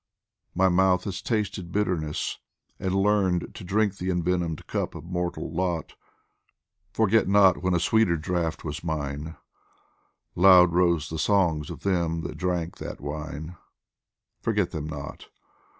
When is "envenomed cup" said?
4.09-4.95